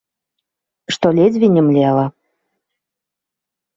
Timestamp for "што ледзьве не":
0.95-1.63